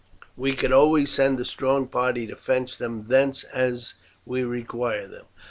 [0.35, 3.93] We could always send a strong party to fetch them thence as
[4.25, 5.25] we require them."